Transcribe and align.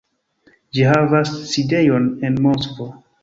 Ĝi 0.77 0.87
havas 0.91 1.35
sidejon 1.51 2.09
en 2.31 2.43
Moskvo. 2.49 2.89